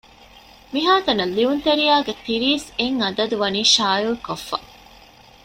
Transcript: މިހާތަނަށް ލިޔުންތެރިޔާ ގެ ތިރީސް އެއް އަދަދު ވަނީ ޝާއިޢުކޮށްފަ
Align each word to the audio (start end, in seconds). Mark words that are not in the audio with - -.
މިހާތަނަށް 0.73 1.33
ލިޔުންތެރިޔާ 1.37 1.95
ގެ 2.07 2.13
ތިރީސް 2.25 2.67
އެއް 2.77 2.97
އަދަދު 3.01 3.35
ވަނީ 3.41 3.61
ޝާއިޢުކޮށްފަ 3.73 4.57